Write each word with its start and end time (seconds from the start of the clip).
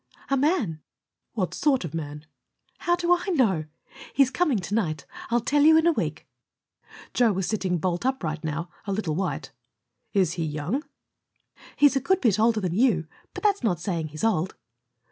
"A 0.31 0.35
man." 0.35 0.81
"What 1.33 1.53
sort 1.53 1.85
of 1.85 1.93
man?" 1.93 2.25
"How 2.79 2.95
do 2.95 3.13
I 3.15 3.23
know? 3.35 3.65
He 4.15 4.23
is 4.23 4.31
coming 4.31 4.57
tonight. 4.57 5.05
I'll 5.29 5.41
tell 5.41 5.61
you 5.61 5.77
in 5.77 5.85
a 5.85 5.91
week." 5.91 6.27
Joe 7.13 7.31
was 7.31 7.45
sitting 7.45 7.77
bolt 7.77 8.03
upright 8.03 8.43
now, 8.43 8.71
a 8.87 8.91
little 8.93 9.13
white. 9.13 9.51
"Is 10.11 10.31
he 10.33 10.43
young?" 10.43 10.83
"He's 11.75 11.95
a 11.95 12.01
good 12.01 12.19
bit 12.19 12.39
older 12.39 12.59
than 12.59 12.73
you, 12.73 13.05
but 13.35 13.43
that's 13.43 13.61
not 13.61 13.79
saying 13.79 14.07
he's 14.07 14.23
old." 14.23 14.55